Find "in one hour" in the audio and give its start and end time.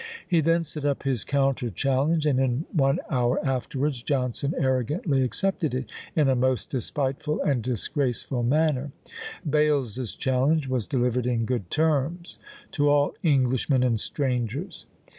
2.39-3.39